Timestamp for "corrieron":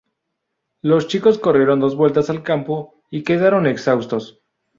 1.37-1.79